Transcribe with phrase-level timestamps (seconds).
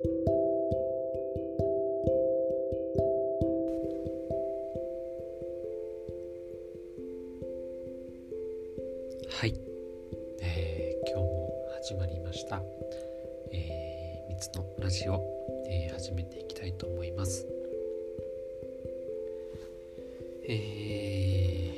[0.00, 0.04] は
[9.46, 9.54] い、
[10.40, 11.50] えー、今日も
[11.82, 12.62] 始まりました、
[13.52, 15.20] えー、つのラジオ、
[15.68, 17.44] えー、始めていきたいと思います。
[20.48, 21.74] え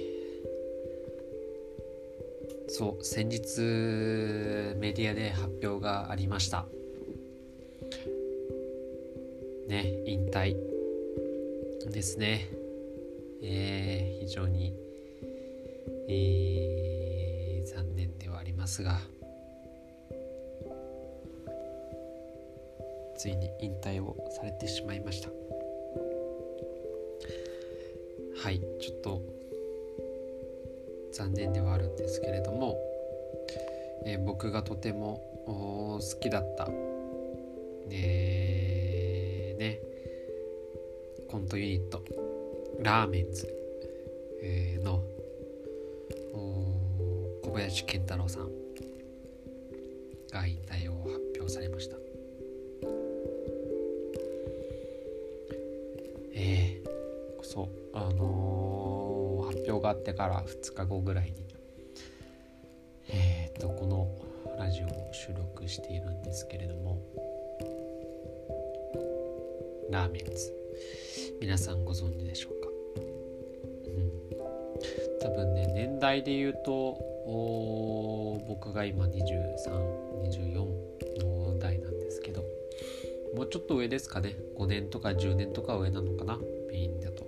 [2.68, 3.61] ー、そう先日
[4.79, 6.66] メディアで発表がありました。
[10.39, 10.57] ね引
[11.87, 12.48] 退ですね。
[13.43, 14.75] えー、非常に
[16.09, 16.91] えー
[18.61, 19.01] ますが
[23.16, 25.30] ついに引退をされてしまいました。
[28.42, 29.23] はいちょっと
[31.12, 32.78] 残念ではあるんですけれども、
[34.06, 36.69] えー、僕がとても好きだった、
[37.91, 39.81] えー、ね
[41.30, 42.03] コントユニット
[42.81, 43.48] ラーメンズ、
[44.42, 45.00] えー、の
[46.33, 48.48] 小林健太郎さん
[50.33, 51.97] が引退を発表されました。
[56.34, 61.44] ええー、そうあのー、発表があってから2日後ぐらいに
[63.09, 64.09] えっ、とこの
[64.59, 67.00] ラジオを収録しているんですけれども
[69.92, 70.61] ラーメンズ。
[71.41, 72.69] 皆さんご存知でしょうか、
[73.86, 76.98] うん、多分ね年代で言うと
[78.47, 80.55] 僕が今2324
[81.24, 82.44] の代なんですけど
[83.34, 84.34] もうちょっと上ですかね。
[84.58, 86.38] 5年とか10年とか上なのかな？
[86.69, 87.24] メインだと。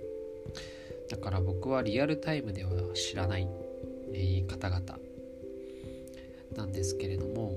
[1.09, 3.47] だから僕はリアルタイムでは知らない、
[4.13, 4.99] え、方々
[6.55, 7.53] なんですけれども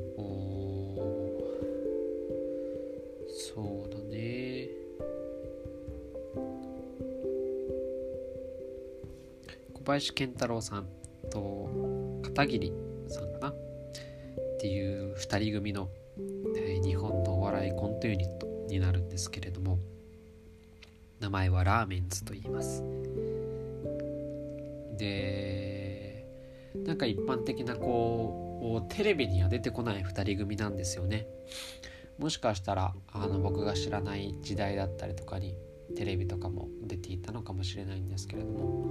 [9.86, 10.88] 林健太郎さん
[11.30, 12.72] と片桐
[13.08, 13.48] さんかな？
[13.50, 13.54] っ
[14.58, 15.88] ていう2人組の、
[16.56, 19.78] えー、日本のお笑いコントユニットになるんですけれども
[21.20, 22.82] 名前はラーメンズと言います。
[24.98, 26.26] で
[26.84, 31.28] なんか一般的なこうテレビには出てこない2人組なんですよね。
[32.19, 35.56] もしかしたらあの僕が知らない時代だったりとかに
[35.94, 38.86] テレビとかも出ていたのかもしれないんですけれども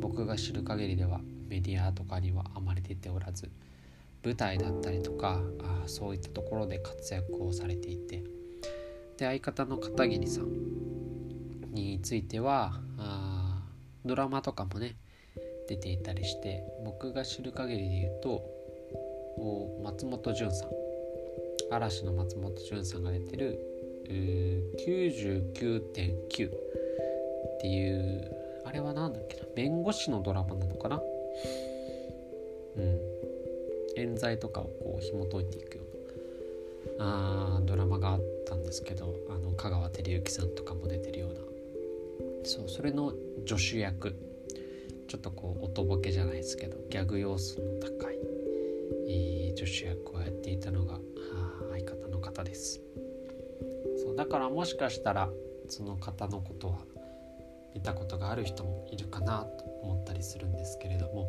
[0.00, 3.50] 僕が知る限りではメディアとかにはあまり出ておらず
[4.24, 8.22] 舞台だったりとかあそういったところで活躍をされていて
[9.16, 10.48] で相方の片桐さん
[11.72, 13.62] についてはあ
[14.04, 14.96] ドラマとかもね
[15.68, 18.42] 出ていたりして僕が知る限りで言うと
[19.82, 20.68] 松本潤さん
[21.70, 23.69] 嵐の松本潤さんが出てる
[24.10, 26.50] 99.9っ
[27.60, 29.44] ていうあれは何だっけな？
[29.54, 31.02] 弁護士のドラマなのかな？
[32.76, 33.00] うん。
[33.96, 35.82] 冤罪とかをこう紐解いていくよ
[36.96, 41.40] うなあドラマがあったんですけどあの香川照之さんとかも出てるような。
[42.44, 43.12] そうそれの
[43.46, 44.14] 助手役。
[45.08, 48.18] ちょっとこうおとぼけじゃないですけどギャグ要素の高い、
[49.08, 51.00] えー、助手役をやっていたのが
[51.72, 52.80] 相方の方です。
[54.20, 55.30] だからもしかしたら
[55.70, 56.80] その方のことは
[57.74, 61.26] 見たことがある人もいるかなと思ったりするんですけれども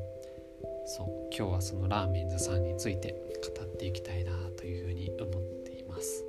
[0.86, 3.16] そう今日はそのラーメンズさんについて
[3.58, 6.26] 語っていきたいなというふうに思っています。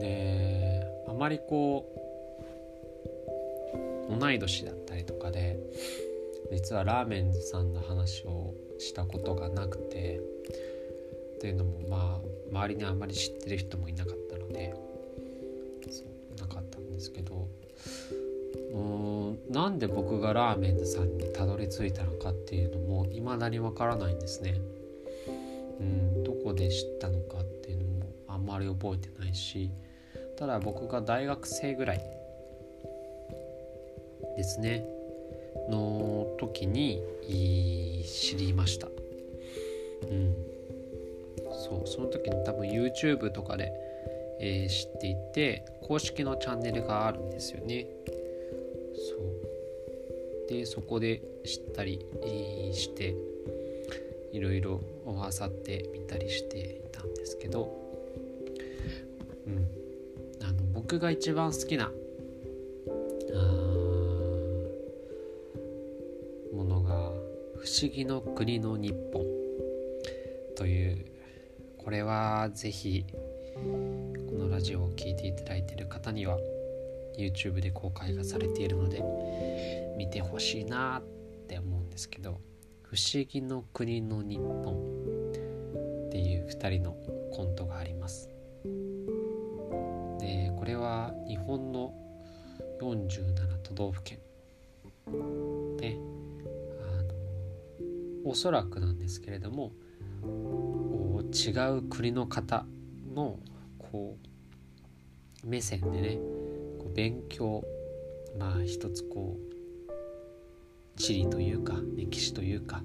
[0.00, 1.84] であまりこ
[4.08, 5.58] う同い年だったりとかで
[6.50, 10.22] 実はラーメンズさんの話をしたことがなくて
[11.42, 14.76] というのもまあ周りにあんまり知ってる人もいなかったので
[15.90, 17.48] そうなかったんですけど
[18.72, 24.54] うんなんで僕がラーメンズさんにたどり着いたのかっていうのも未だにわからないんですね。
[25.80, 29.68] うんどこで知ったのかっていうのもあんまり覚えてないし
[30.38, 31.98] ただ僕が大学生ぐらい
[34.36, 34.86] ですね
[35.68, 37.02] の時に
[38.06, 38.86] 知りました。
[40.02, 40.34] うん、
[41.92, 43.70] その時に多分 YouTube とかで、
[44.40, 47.86] えー、知っていて公式のチャンネルがあるんですよね。
[50.48, 52.04] でそこで知ったり
[52.72, 53.14] して
[54.32, 54.80] いろいろ
[55.20, 57.72] あさってみたりしていたんですけど、
[59.46, 59.66] うん、
[60.42, 61.90] あの僕が一番好きな
[66.52, 67.12] ものが
[67.56, 69.24] 「不思議の国の日本」
[71.84, 76.38] これはぜひこのラジオを聴いていただいている方には
[77.18, 79.02] YouTube で公開がされているので
[79.96, 81.02] 見てほしいなっ
[81.48, 82.40] て思うんですけど
[82.82, 84.74] 「不思議の国の日本」
[86.06, 86.96] っていう2人の
[87.32, 88.28] コントがあります。
[90.20, 91.92] でこれは日本の
[92.80, 94.18] 47都道府県。
[95.78, 95.96] で
[96.80, 99.72] あのおそらくなんですけれども
[101.32, 102.66] 違う国の方
[103.14, 103.38] の
[103.78, 104.16] こ
[105.44, 106.18] う目線でね
[106.78, 107.64] こう勉強
[108.38, 112.82] まあ一つこう地理というか歴史というか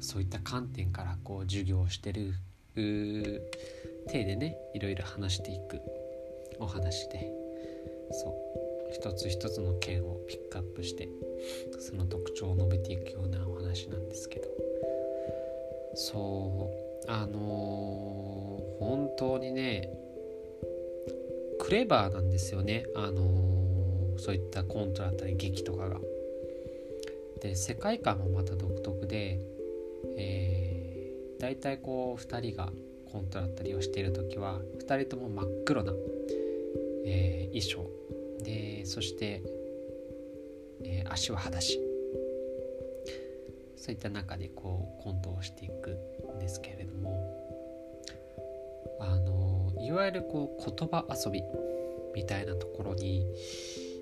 [0.00, 2.32] そういった観点からこう授業をしてる
[2.74, 5.80] 体でねいろいろ話していく
[6.58, 7.32] お話で
[8.12, 11.08] そう一つ一つの県をピックアップして
[11.80, 14.48] その特徴を述べていくようなお話なんですけど
[15.94, 19.88] そうあのー、本当にね
[21.58, 22.86] クレバーなんですよね。
[22.94, 26.00] あのー、そういったコントだったり劇とかが。
[27.42, 29.38] で世界観もまた独特で、
[30.16, 32.70] えー、大体こう2人が
[33.10, 35.92] コントだったりをしている時は2人とも真っ黒な、
[37.06, 37.90] えー、衣装。
[38.44, 39.42] でそして、
[40.82, 41.89] えー、足は裸足。
[43.80, 45.98] そういった中でこうコントをしていく
[46.36, 47.50] んですけれども
[49.00, 51.42] あのいわゆるこう言葉遊び
[52.14, 53.24] みたいなところに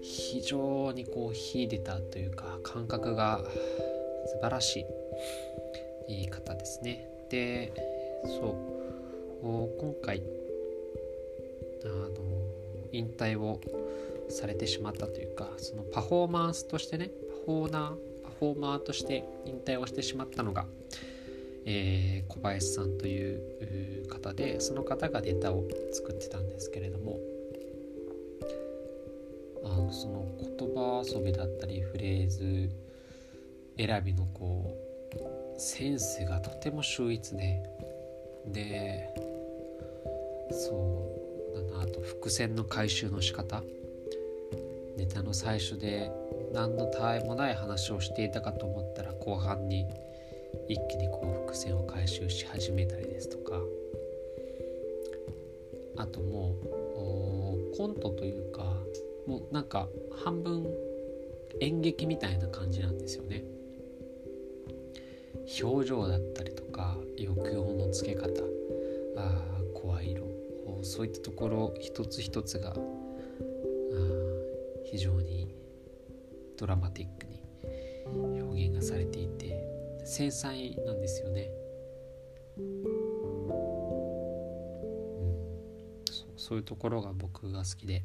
[0.02, 3.44] 非常にこう秀でたというか感覚が
[4.26, 4.84] 素晴らし
[6.08, 7.08] いいい方ですね。
[7.30, 7.72] で
[8.24, 8.56] そ
[9.42, 10.22] う今回
[11.84, 12.10] あの
[12.90, 13.60] 引退を
[14.28, 17.10] されてしまったというかそのパフォーマンスとしてね
[17.46, 18.07] パフォーナー
[18.38, 20.66] フォーマーとして引退をしてしまったのが、
[21.64, 27.18] えー、小林さんという方でその方がネタを作ってたんですけれども
[29.64, 32.70] あのその言葉遊びだったりフレーズ
[33.76, 34.72] 選びのこ
[35.56, 37.62] うセンスがとても秀逸で
[38.46, 39.14] で
[40.50, 41.12] そ
[41.52, 43.62] うだなあと伏線の回収の仕方。
[44.98, 46.10] ネタの最初で
[46.52, 49.86] 何のたわいもない話をしていたかと思ったら後半に
[50.68, 53.60] 一気にこう伏線を回収し始めたりですとか。
[55.96, 58.62] あともうコントというか
[59.26, 59.88] もうなんか
[60.24, 60.66] 半分
[61.60, 63.44] 演劇みたいな感じなんですよね。
[65.62, 68.28] 表情だったりとか抑揚のつけ方
[69.16, 70.24] あ声色
[70.82, 72.76] そういったところ一つ一つが
[74.84, 75.47] 非常に
[76.58, 77.42] ドラマティックに
[78.42, 79.64] 表現がされていて
[80.04, 81.48] 繊細なんですよね、
[82.58, 82.84] うん、
[86.10, 88.02] そそういうところが僕が好きで。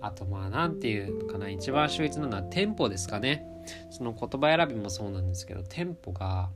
[0.00, 3.44] あとまあ何て言うのかな一番秀逸なのはテンポですかね。
[3.90, 6.50] その言葉選びもそうなんですけどテンポが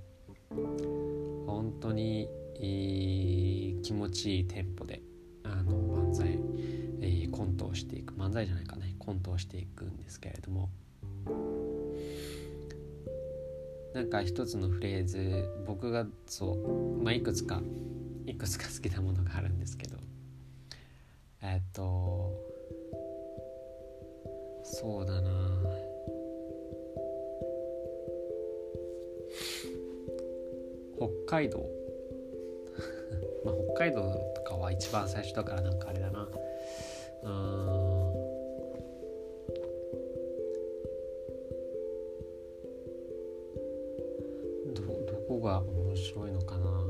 [1.46, 2.28] 本当に
[2.58, 5.02] いい気持ちいいテンポで
[5.42, 6.38] あの漫才、
[7.42, 10.70] コントをしていく漫才じゃないかねコントをしていくんですけれども。
[13.94, 17.60] なんか一つのフレーズ僕がそうまあいくつか
[18.24, 19.96] いくつか好きなものがあるんですけど。
[21.42, 22.32] えっと
[24.62, 25.30] そうだな。
[31.26, 31.58] 北海道。
[33.44, 36.28] まあ北海道とかは一番最初だからなんかあれだな。
[37.24, 37.30] うん
[44.74, 46.84] どどこが面白いのかな？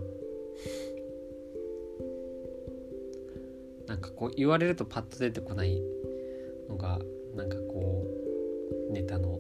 [3.87, 5.83] なんかこう言われるとパッと出てこない
[6.69, 6.99] のが
[7.35, 8.07] なんかこ
[8.89, 9.39] うネタの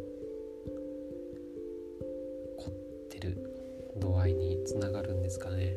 [2.58, 2.72] 凝っ
[3.08, 3.36] てる
[3.96, 5.76] 度合いにつながるんですかね。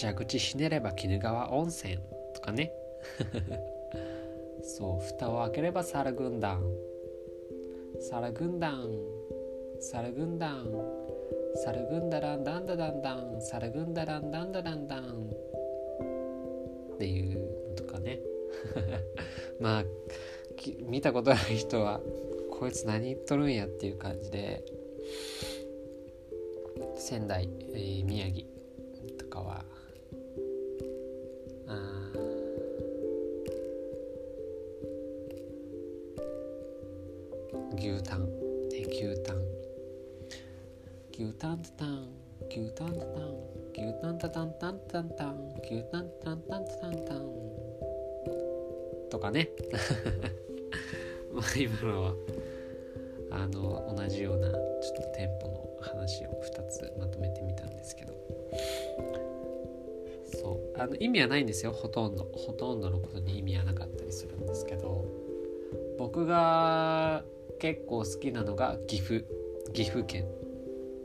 [0.00, 1.98] 蛇口ひねれば鬼怒川温泉
[2.34, 2.72] とかね。
[4.64, 6.62] そう蓋を開ければ猿軍団。
[7.98, 8.88] 猿軍団。
[9.78, 10.66] 猿軍団。
[11.56, 13.42] 猿軍だらんだんだだんだん。
[13.42, 15.30] 猿軍だらんだんだだんだん。
[16.94, 18.20] っていうのとかね。
[19.60, 19.84] まあ
[20.86, 22.00] 見たことない人は
[22.50, 24.64] こいつ何言っとるんやっていう感じで。
[26.96, 28.59] 仙台、えー、宮城。
[45.10, 47.50] ンタンタンタンタンタンタンタンタン。
[49.10, 49.50] とかね。
[51.32, 52.14] まあ今のは
[53.30, 54.60] あの同じようなちょっ
[54.96, 58.14] とテンポの話を2つまとめてみたんですけど。
[60.32, 60.80] そう。
[60.80, 61.72] あの意味はないんですよ。
[61.72, 62.24] ほとんど。
[62.32, 65.04] ほとんどのことに意味はなかったりするんですけど。
[65.98, 67.24] 僕が
[67.58, 69.24] 結構好きなのが岐阜。
[69.72, 70.26] 岐阜県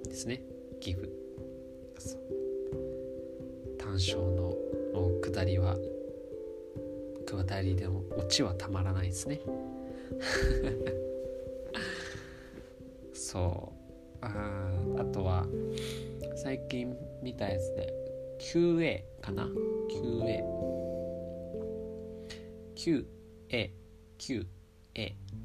[0.04, 0.44] ですね。
[0.80, 1.12] 岐阜。
[2.00, 2.45] そう。
[3.96, 4.54] 単勝の
[5.24, 5.78] 下りは
[7.26, 9.40] 下りでもオチはたまらないですね。
[13.14, 13.72] そ
[14.22, 14.22] う。
[14.22, 15.48] ああとは
[16.36, 17.94] 最近見たやつで
[18.40, 20.44] QA かな？QA
[22.76, 23.06] QA
[24.18, 24.48] QA っ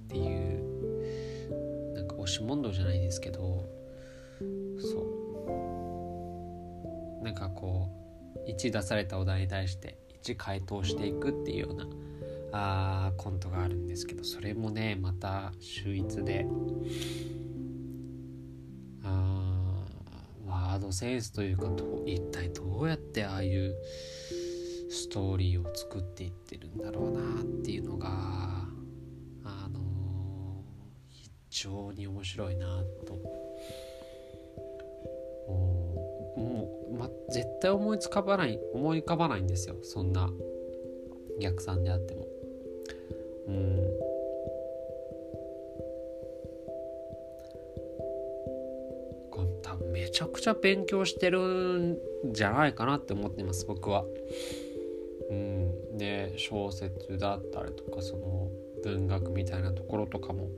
[0.09, 0.59] ていう
[1.95, 3.64] なんか押し問答じゃないですけど
[4.76, 5.07] そ
[7.21, 7.23] う。
[7.23, 8.00] なんかこう
[8.47, 11.87] 1出されたお題に対して1回答していくっていうような
[12.52, 16.47] あコントがあるんですけどそれもねまた秀逸で
[19.04, 19.85] あ
[20.47, 21.70] ワードセンスというか
[22.06, 23.75] 一体どうやってああいう
[24.90, 28.09] ストーリーを作っていってるんだろうなっていうのが
[29.44, 30.64] あの
[31.09, 33.39] 非常に面白いなと
[36.93, 39.77] ま、絶対思いつかばない思い浮かばないんですよ。
[39.83, 40.31] そんな
[41.41, 42.27] 逆算であっても。
[43.49, 43.91] うん。
[49.62, 51.99] 多分めちゃくちゃ勉強してるん
[52.33, 54.05] じゃないかなって思ってます僕は。
[55.31, 58.49] うん、で小説だったりとかその
[58.83, 60.49] 文学みたいなところとかも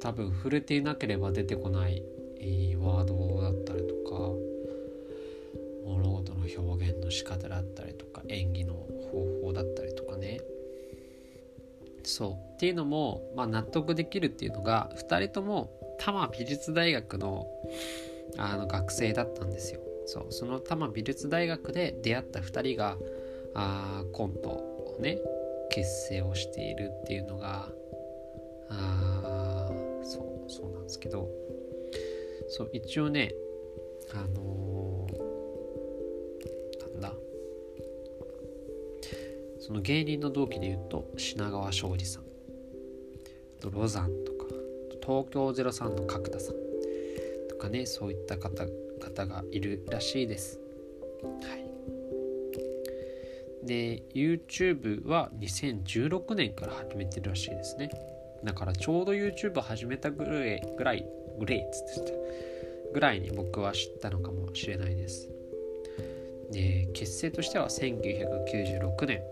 [0.00, 2.02] 多分触れていなければ出てこない,
[2.38, 4.55] いいワードだったりとか。
[5.86, 10.40] 物事の表現の仕方だったりとか演技の方法だったりとかね。
[12.02, 12.54] そう。
[12.54, 17.46] っていうのも、まあ、納得できるっていうのが2人とも多摩美術大学の
[18.38, 19.80] あの学生だったんですよ。
[20.06, 20.26] そう。
[20.30, 22.96] その多摩美術大学で出会った2人が
[23.54, 25.18] あコントをね
[25.70, 27.68] 結成をしているっていうのが
[28.68, 29.70] あ
[30.02, 31.46] そうそうなんですけど。
[32.48, 33.34] そう一応ね
[34.14, 34.36] あのー、
[39.66, 42.22] その芸人の同期で言うと品川庄司さん。
[43.60, 44.46] とロザンとか
[45.02, 46.54] 東京03の角田さん
[47.48, 48.64] とかねそういった方
[49.00, 50.60] 方がいるらしいです。
[51.20, 51.66] はい。
[53.66, 57.90] で YouTube は2016年から始めてるらしいですね。
[58.44, 61.04] だからちょうど YouTube 始めたぐらいぐらい
[61.40, 62.12] ぐらいっつって
[62.94, 65.28] ぐらいに僕は知ったのかもしれないです。
[66.52, 69.22] で結成としては1996年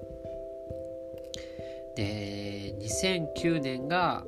[1.97, 4.27] で2009年が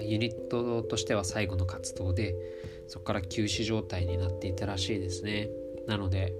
[0.00, 2.34] ユニットとしては最後の活動で
[2.88, 5.48] そこから休止状態になっていたらしいですね。
[5.86, 6.34] なので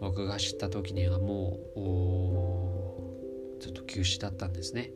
[0.00, 4.90] 僕が知った時にはもうちょっと休止だったんですね。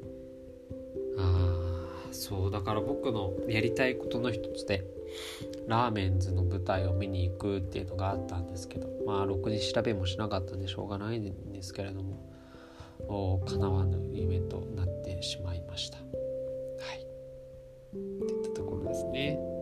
[1.18, 4.84] ああそうだから僕のやりたいことの一つで
[5.66, 12.35] ラーメンズの舞台を見に行くっていうのがあったんですけどまあろくに調べもしなかったんでしょうがないんですけれども
[13.08, 15.98] 叶わぬ夢となってしまいました。
[15.98, 16.04] は
[16.94, 17.06] い。
[17.92, 19.55] といったところですね。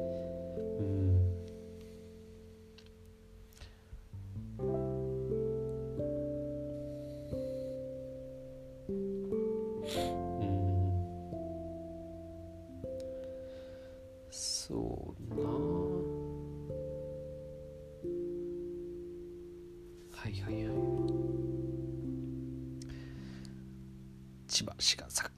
[24.54, 25.28] 千葉市がさ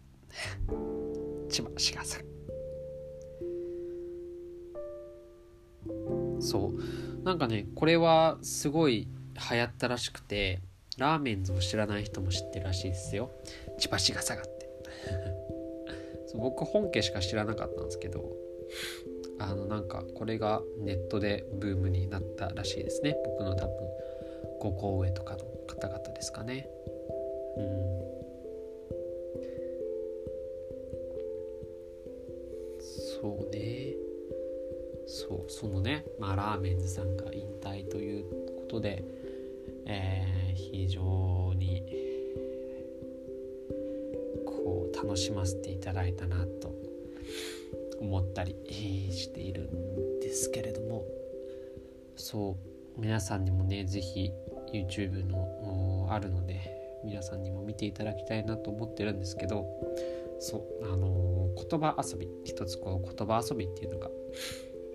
[1.48, 2.18] 千葉市がさ
[6.38, 7.24] そう。
[7.24, 9.08] なんかねこれはすごい
[9.50, 10.60] 流行ったらしくて
[10.98, 13.30] ラーメンズを知らない人も知ってるらしいですよ。
[13.78, 14.68] 千葉市が下がって。
[16.28, 18.36] そう僕本家しか知らなかったんですけど
[19.38, 23.16] あのなんかこれがネットでブームになったらしいですね。
[23.24, 23.74] 僕の多分
[24.60, 26.68] 5個上とかの方々ですかね。
[27.56, 28.15] うん。
[33.20, 33.94] そうね。
[35.06, 38.24] そうそのね、まあ、ラーメンズさんが引退という
[38.56, 39.04] ことで、
[39.86, 41.82] えー、非常に
[44.44, 46.74] こう楽しませていただいたなと
[48.00, 48.56] 思ったり
[49.12, 51.04] しているんですけれども
[52.16, 52.56] そ
[52.96, 54.32] う皆さんにもね是非
[54.72, 59.66] YouTube のあるので皆さんにも見ていただきたいなと思ってるんですけど
[60.38, 64.10] そうあのー、言葉遊び一つこう言葉遊びっていうのが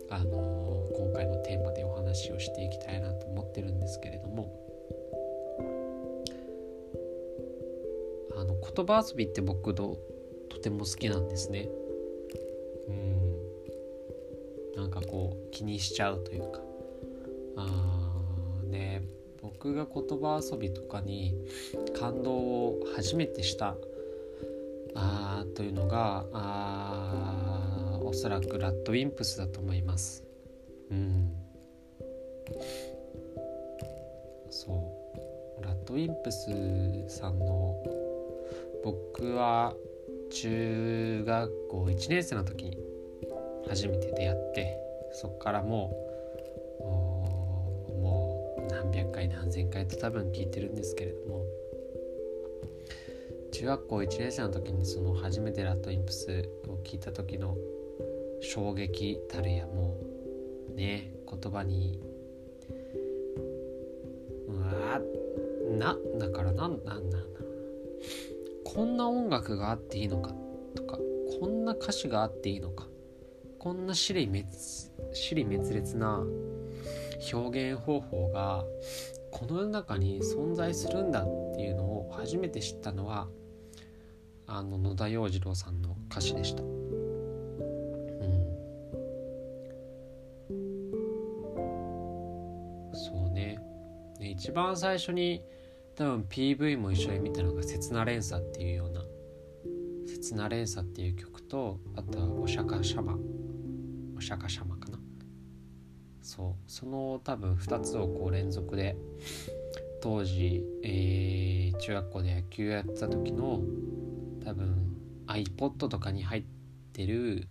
[0.09, 4.61] あのー、今回のテーマでお話をしていきたいなと思ってるんですけれども
[8.35, 9.99] あの言葉遊びって僕と
[10.49, 11.69] とても好きなんですね。
[12.87, 13.21] うん
[14.75, 16.61] なんかこう気にしちゃうというか
[17.55, 19.03] あね
[19.41, 21.35] 僕が言葉遊びとかに
[21.99, 23.75] 感動を初めてした
[24.95, 30.23] あというのがあおそらくラッドウィンプスだと思います。
[30.89, 31.31] うん、
[34.49, 34.97] そ
[35.59, 36.47] うラッドウィンプス
[37.07, 37.75] さんの
[38.83, 39.73] 僕は
[40.31, 42.77] 中学校1年生の時に
[43.67, 44.77] 初めて出会って
[45.13, 45.93] そっからも
[46.79, 51.40] うもう何百回何千回と多分聞いてるんですけれども
[53.61, 57.55] 中学校1年生の時にその初めてラットインプスを聞いた時の
[58.41, 59.99] 衝撃たるやも
[60.71, 61.99] うね言葉に
[64.47, 64.99] うわ
[65.77, 67.23] なだからなんなんなん
[68.65, 70.33] こんな音楽があっていいのか
[70.73, 70.97] とか
[71.39, 72.87] こんな歌詞があっていいのか
[73.59, 74.43] こんな尻滅
[75.13, 76.23] 尻滅裂な
[77.31, 78.65] 表現方法が
[79.29, 81.25] この世の中に存在するんだっ
[81.55, 83.27] ていうのを初めて知ったのは
[84.53, 86.61] あの野田洋次郎さんの歌詞でした。
[86.61, 86.69] うん。
[92.93, 93.57] そうね。
[94.19, 95.41] 一番最初に
[95.95, 99.05] 多分 PV も一緒に見たのが「刹那連鎖」っていうような
[100.05, 103.17] 「刹那連鎖」っていう曲とあとは「お釈迦シャマ」
[104.17, 104.99] 「お釈迦シャマ」かな。
[106.21, 106.55] そう。
[106.67, 108.97] その多分2つをこう連続で
[110.01, 113.61] 当時、えー、中学校で野球やってた時の
[114.43, 116.43] 多分 iPod とかに入っ
[116.93, 117.47] てる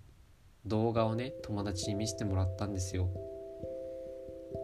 [0.67, 3.09] 動画をね友達に見せてもらったんですよ。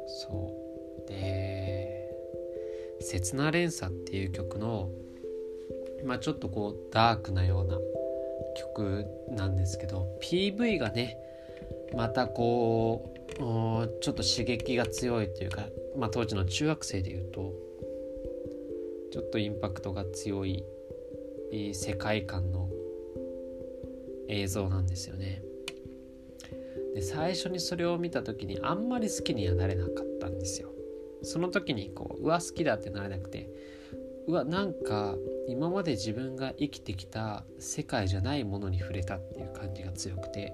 [0.06, 1.08] そう。
[1.08, 2.14] で
[3.00, 4.90] 「刹那連鎖」っていう曲の
[6.04, 7.78] まあちょっとこうダークなような
[8.56, 11.18] 曲なんですけど PV がね
[11.94, 17.52] またこうちょっと刺激が強いというか、まあ、当時の中学生でいうと
[19.12, 20.64] ちょっとインパクトが強い
[21.52, 22.68] 世界観の
[24.28, 25.42] 映像なんですよね。
[26.94, 30.70] で最初にそれを見た時にあんまり好きにはなれなかったんですよ。
[31.22, 33.50] その時にこううわ好きだってなれなくて
[34.26, 35.16] うわなんか
[35.48, 40.52] 今まで自分が生きてきた世界じゃないものに触れたっていう感じが強くて。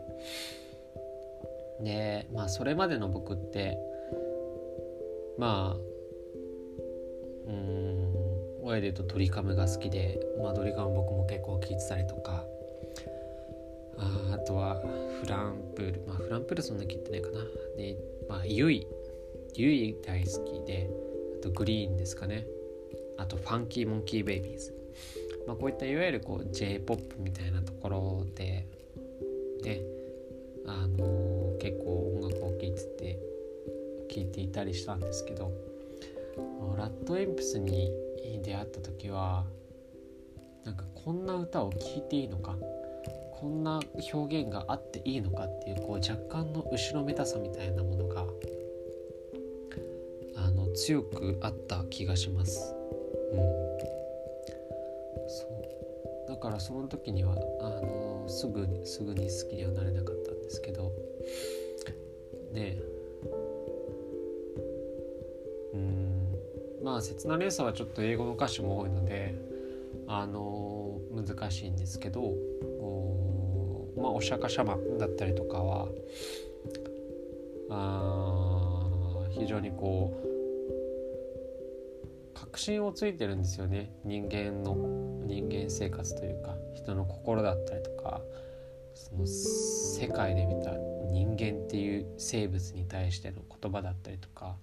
[1.81, 3.77] でまあそれまでの僕って
[5.37, 5.81] まあ
[7.49, 8.22] うん
[8.63, 12.45] 親で言うとドリカムが好きで、まあ、ドリカム僕も結構聴いてたりとか。
[13.99, 14.81] ああとは
[15.21, 16.03] フランプール。
[16.07, 17.45] まあフランプールそんな聴いてないかな。
[17.77, 17.97] で
[18.29, 18.87] まあユイ。
[19.55, 20.89] ユイ大好きで
[21.39, 22.47] あとグリーンですかね。
[23.19, 24.75] あとファンキーモンキーベイビーズ。
[25.47, 28.67] まあこういったいわゆるこう J-POP みたいなところで
[29.63, 29.81] ね
[30.67, 33.19] あのー、結構音楽を聴いてて
[34.09, 35.51] 聴いていたりしたんですけど
[36.77, 37.91] ラッドエンプスに
[38.43, 39.45] 出会った時は
[40.65, 42.57] なんかこんな歌を聴いていいのか？
[43.33, 43.81] こんな
[44.13, 48.25] 表現があっていいのかっていうこう若干の後ろめたさみたいなものが
[50.37, 52.75] あの強くあった気がします。
[53.33, 53.39] うん、
[55.29, 55.47] そ
[56.29, 56.29] う。
[56.29, 60.93] だからその時にはあのすぐにすぐに好きにはなれなかったんですけど。
[62.53, 62.77] ね
[66.93, 69.35] まあ刹那連鎖はちょっと英語の歌詞も多いので
[70.07, 75.89] あの難しいんですけどおまあお釈迦様だったりとかは
[77.71, 80.13] あ非常にこ
[82.35, 83.91] う確信をついてるんですよね。
[84.05, 84.77] 人間の
[85.25, 88.21] 人間生活というか人の心だったりとか
[88.93, 90.73] その世界で見た
[91.11, 94.57] 人間っていう生物に対しての言葉だったりとか。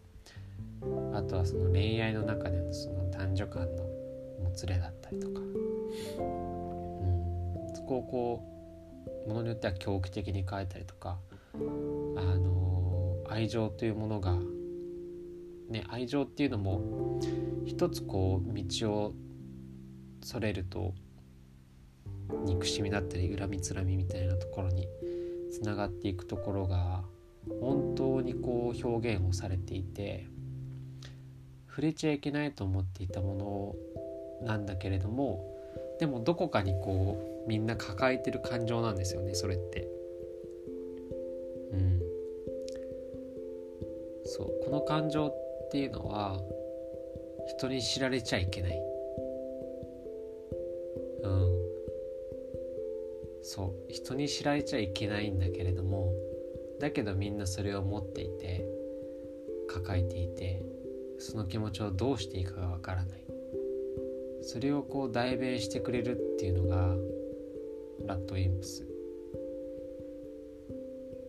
[1.13, 3.83] あとはその恋愛の中でのその男女間の
[4.43, 5.45] もつれだったりとか、うん、
[7.75, 8.43] そこをこ
[9.25, 11.19] うものによっては狂気的に変えたりとか
[11.53, 14.37] あの愛情というものが
[15.69, 17.19] ね愛情っていうのも
[17.65, 19.13] 一つこう道を
[20.21, 20.93] それると
[22.45, 24.87] 憎しみだったり恨みつらみみたいなところに
[25.51, 27.03] つながっていくところが
[27.59, 30.27] 本当にこう表現をされていて
[31.69, 33.75] 触れちゃいけないと思っていたも
[34.41, 35.55] のなんだけれども
[35.99, 39.87] でもどこかにこうみんな抱えてる感情なんですよねそれって。
[41.73, 41.99] うん。
[44.25, 46.39] そうこの感情っていうのは
[47.47, 48.81] 人に知られちゃいけない。
[51.23, 51.59] うん。
[53.41, 56.13] そう人に知られちゃいけないんだけれども
[56.79, 58.65] だけどみんなそれを持っていて
[59.67, 60.61] 抱えていて
[61.19, 63.23] その気持ちをどうしていいかがわからない。
[64.41, 66.95] それをこう代弁してくれるっていうのが
[68.07, 68.87] ラッドインプス。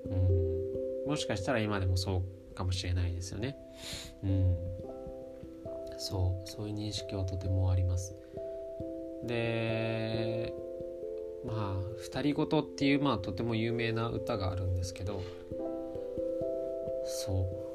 [0.07, 0.15] う
[1.07, 1.09] ん。
[1.09, 2.23] もしかしたら今でもそ
[2.53, 3.57] うかもしれないですよね。
[4.25, 4.57] うん。
[5.99, 6.49] そう。
[6.49, 8.17] そういう認識はとてもあります。
[9.25, 10.55] で
[11.45, 15.21] まあ「二人ごと」っていうまあとても有名な歌があるんですけど
[17.05, 17.47] そう「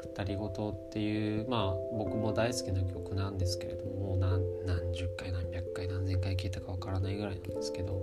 [0.00, 8.00] 二人ごと」っていうまあ僕も大好きな曲なんですけれども何何十回何百回何千回聴いたかわからないぐらいなんですけど。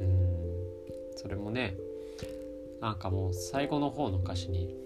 [0.00, 0.34] うん。
[1.24, 1.74] それもね
[2.82, 4.76] なんかもう最後の方の歌詞に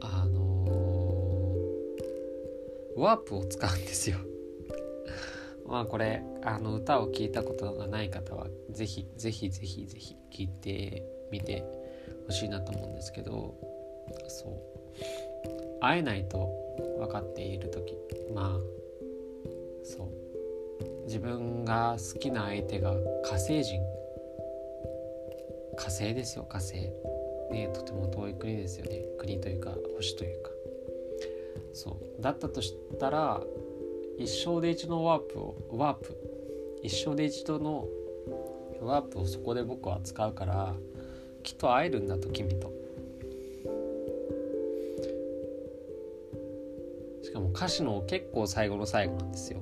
[0.00, 4.16] あのー、ワープを使うんですよ。
[5.68, 11.62] まあこれあの歌を聴いたことがない方はぜひぜひぜひぜひ聴いてみて
[12.26, 13.54] ほしいなと思うんですけど
[14.28, 14.76] そう。
[15.80, 16.50] 会えないと
[16.98, 17.96] 分かっている時
[18.34, 18.76] まあ
[19.84, 20.26] そう。
[21.04, 22.92] 自分が好きな相手が
[23.24, 23.80] 火星人。
[25.76, 26.74] 火星ですよ火星。
[27.50, 29.04] ねとても遠い国ですよね。
[29.18, 30.50] 国というか星というか。
[31.72, 32.22] そう。
[32.22, 33.40] だったとしたら
[34.18, 36.16] 一生で一度のワープをワープ。
[36.82, 37.86] 一生で一度の
[38.80, 40.74] ワープをそこで僕は使うから
[41.46, 42.72] きっと会えるんだと君と。
[47.22, 49.60] しかも歌詞の結構最後の最後なんですよ。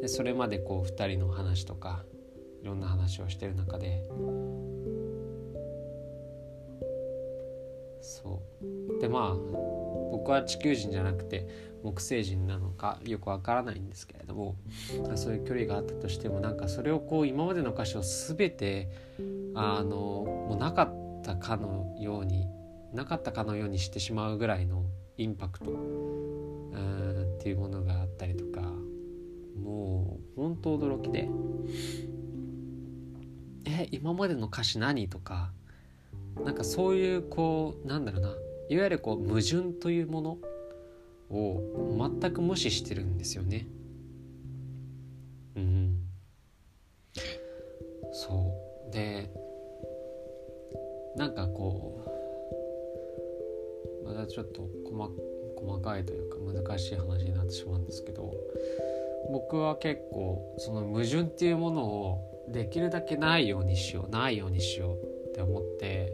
[0.00, 2.02] でそれまでこう2人の話とか
[2.60, 4.02] いろんな話をしてる中で。
[8.00, 8.42] そ
[8.98, 9.00] う。
[9.00, 9.36] でまあ
[10.10, 11.46] 僕は地球人じゃなくて
[11.84, 14.56] 木星人なのかよくわからないんですけれども
[15.14, 18.90] そういう距離があったとしてもなんかそれをこう今までの歌詞を全て
[19.54, 19.88] あの
[20.48, 22.46] もうなかったたかのように
[22.92, 24.84] なかったかのようにしてしまうぐらいの
[25.16, 25.74] インパクトっ
[27.42, 31.28] ていうものがあったりとかもう本当驚きで
[33.64, 35.52] 「え今までの歌詞何?」とか
[36.44, 38.28] なんかそういうこうなんだろうな
[38.68, 40.38] いわゆるこう矛盾というもの
[41.30, 43.66] を全く無視してるんですよね。
[51.34, 52.04] なんかこ
[54.04, 55.12] うまだちょっと細
[55.56, 58.34] 細かいというか難しい話になってしまうんですけど
[59.30, 66.12] 僕は結構その矛盾っていうものをできるだけないようにしようないようにしようって思って、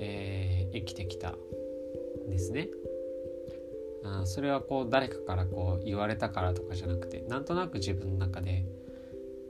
[0.00, 2.68] えー、生きてきたんですね。
[4.04, 8.64] あそれはこう誰かからこう言われたからとかじゃなくてなんとなく自分の中で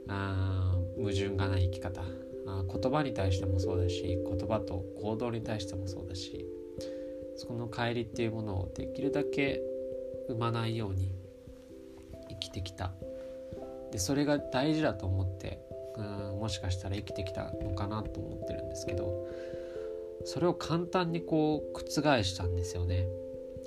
[0.07, 2.01] あ矛盾がない生き方
[2.49, 6.45] あ言葉に対してもそうだし言葉と行動に対してもそうだし
[7.35, 9.61] そこの帰りっていうものをできるだけ
[10.27, 11.11] 生まないように
[12.29, 12.91] 生きてきた。
[13.91, 15.59] でそれが大事だと思って
[15.97, 16.01] う
[16.35, 19.27] んもしかしたら生きてきたのかなと思ってるんですけど
[20.25, 23.07] それを簡単にこう覆したんですよね。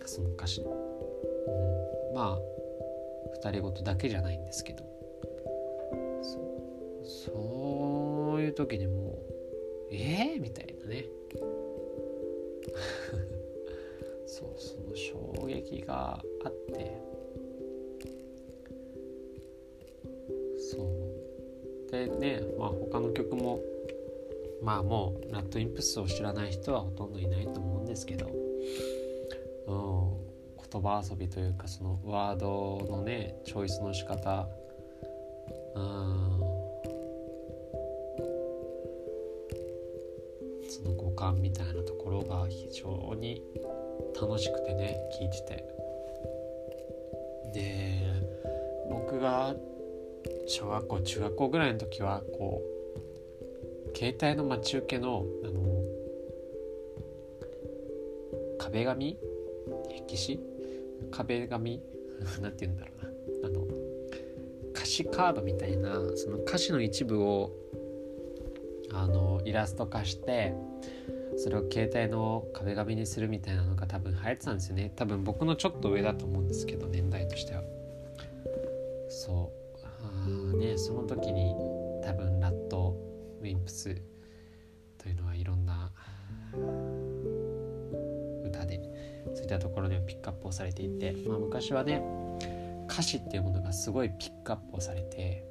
[0.05, 2.39] その歌詞、うん、まあ
[3.35, 4.85] 二人ごとだけじゃないんですけど。
[7.05, 7.82] そう
[8.43, 9.17] そういう時にも
[9.91, 11.05] うええー、みたいなね。
[14.27, 16.91] そうその衝撃があって。
[20.59, 20.87] そう。
[21.93, 23.61] でねまあ他の曲も
[24.61, 28.27] まあもうラットインプスを知らない人はほとんどいないと思うんですけど。
[28.27, 28.33] うん、
[30.69, 34.49] 言葉遊びというかそのワードのねチョイスの仕方。
[35.77, 36.42] うん。
[41.33, 43.43] 感みたいなところが非常に
[44.21, 45.65] 楽しくてね聞いてて。
[47.55, 48.01] で
[48.89, 49.55] 僕が
[50.47, 52.63] 小学校中学校ぐらいの時はこ
[53.95, 55.61] う携帯の待ち受けのあの
[58.59, 59.19] 壁紙？
[60.07, 60.41] 壁紙？
[61.11, 61.83] 壁紙？
[62.41, 63.05] なんて言うんだろう
[63.43, 63.49] な。
[63.49, 63.67] あの
[64.75, 67.53] 歌詞カードみたいなその歌詞の一部を
[68.93, 70.55] あのイラスト化して
[71.37, 74.93] それを携帯の壁紙にするみたいなのが多分流行ってたんですよね。
[74.97, 77.63] 多分僕のちょっと上だと思うんですけど年代としては。
[79.09, 79.63] そう。
[79.85, 81.55] ああねその時に
[82.05, 82.97] 多分ラット
[83.41, 84.01] ウィンプス
[84.99, 85.93] というのはいろんな
[88.45, 88.81] 歌で
[89.35, 92.03] そういったところでピックアップをされていて、まあ、昔はね
[92.89, 95.45] 歌詞っていうものがすごいピックアップをされて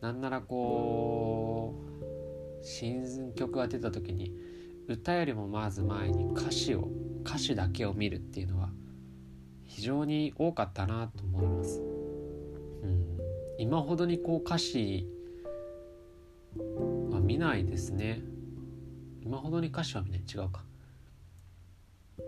[0.00, 4.32] なんならこう新曲が出た時に
[4.94, 6.88] 歌よりもまず前に歌詞を
[7.24, 8.70] 歌詞だけを見るっていうのは
[9.64, 11.80] 非常に多かったなと思います。
[11.80, 11.82] う
[12.86, 13.18] ん、
[13.58, 15.06] 今ほどにこう歌詞
[17.10, 18.20] は見ないですね。
[19.22, 20.64] 今ほどに歌詞は見ない違うか。
[22.18, 22.22] う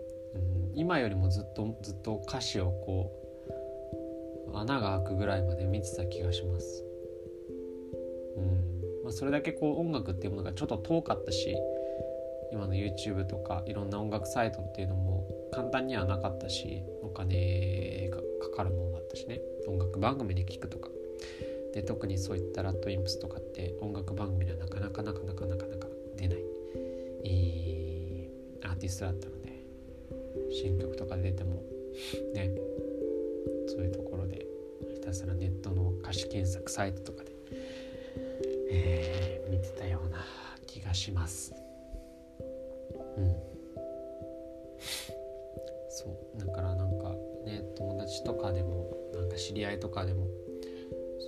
[0.75, 3.11] ん、今よりもずっとずっと歌詞をこ
[4.53, 6.85] う穴が開くぐらいまで見てた気がします。
[8.37, 11.57] うんまあ、それだけこう音楽っていうものがちょっと遠かったし
[12.53, 19.41] 今の YouTube とかいろんな音楽サイトっていうのも簡単にはなかったしお金がかかるものだったしね。
[19.67, 20.89] 音楽番組で聴くとか。
[21.73, 26.37] で特にそういったラッドインプスとかって音楽番組ではなかなかなかなかなかなか出ない、
[27.25, 29.65] えー、アーティストだったので
[30.51, 31.63] 新曲とか出ても
[32.35, 32.51] ね
[33.67, 34.45] そういうところで
[34.93, 37.31] ひたすらネットの歌詞検索サイトとかで、
[38.69, 40.23] えー、見てたような
[40.67, 41.62] 気がします。
[43.17, 43.35] うん。
[45.89, 46.45] そう。
[46.45, 50.27] だからなんかね友達とかでもなんか知り合いとかでも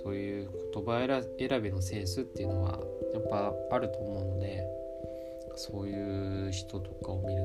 [0.04, 1.04] そういう言葉
[1.38, 2.80] 選びのセンスっていうのは
[3.12, 4.64] やっぱあると思うので
[5.56, 7.42] そういう人とかを見る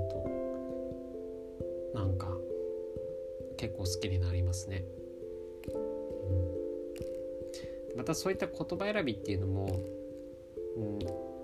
[1.94, 2.28] となんか
[3.58, 4.84] 結構好きになりますね。
[7.94, 9.80] うん、またそういった言葉選びっていうのも、
[10.78, 11.00] うん、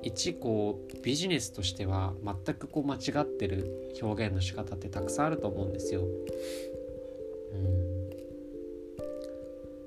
[0.08, 6.02] 一こうビジネスとしては全くこう間違ってる表現の仕方ってたくさんあると思うんですよ。
[6.02, 8.10] うん、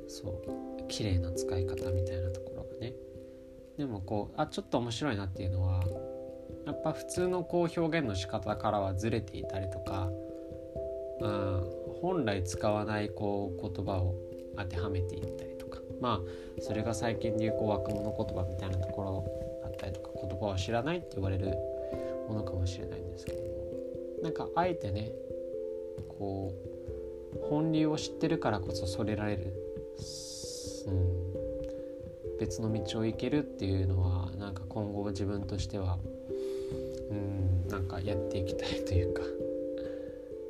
[0.09, 2.92] そう綺麗な使い方みたいなところがね。
[3.78, 5.83] でもこうあちょっと面白いなっていうのは
[6.66, 10.11] やっぱ普通のこう表現の仕方からはずれていたりとか、
[11.20, 11.64] うん、
[12.02, 14.14] 本来使わないこう言葉を
[14.59, 19.39] 当てはめていったりとかまあそれが最近流行若者言葉みたいなところ
[20.40, 21.55] ったりとか言葉を知らないって言われる
[22.29, 23.50] ものかもしれないんですけども。
[24.22, 25.12] なんかあえてね
[26.09, 26.53] こ
[27.35, 29.55] う本流を知ってるからこそそれられる、
[30.87, 35.98] うん、別の道を行けるっていうのはなんか今後自分としては
[37.11, 39.22] うんなんかやっていきたいというか、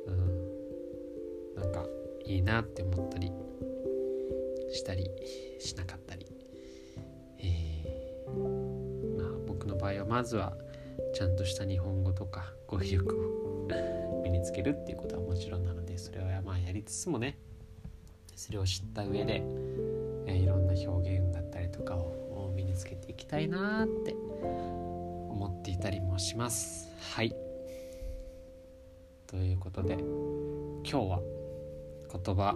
[0.07, 1.85] うん、なんか
[2.25, 3.31] いいなって思ったり
[4.73, 5.09] したり
[5.59, 6.30] しなかったり。
[10.21, 10.53] まずは
[11.15, 17.39] ちゃんとした日本語とか語彙力を身につけるっていうことはもちろんなのでそれはまあやりつつもね
[18.35, 19.41] それを知った上で、
[20.27, 26.87] えいろんな表現だったりとかを身につけていきたいなって思っていたりもします。
[26.99, 27.35] はい。
[29.25, 31.19] ということで今日は
[32.13, 32.55] 言葉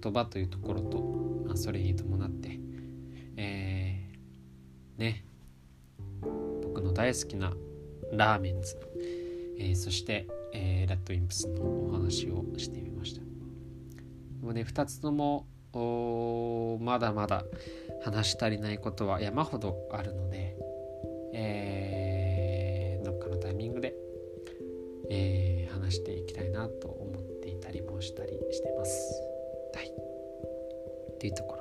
[0.00, 0.98] 言葉というところと、
[1.46, 2.60] まあ、それに伴って
[3.36, 5.24] えー、ね
[7.00, 7.54] 大好きな
[8.12, 8.76] ラーメンズ、
[9.58, 13.22] えー、そして、えー、ラッドインプスのお話をしてみました
[14.42, 15.46] もうね2つとも
[16.78, 17.44] まだまだ
[18.04, 20.54] 話し足りないことは山ほどあるので、
[21.32, 23.94] えー、どっかのタイミングで、
[25.08, 29.22] えー、話していきたいなと思っていたりもしたりしてます。
[29.74, 29.90] はい。
[31.18, 31.59] というところ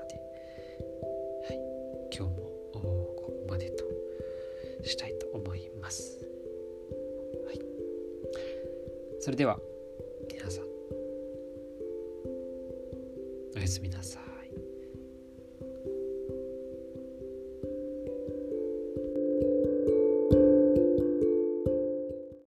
[9.40, 9.69] では。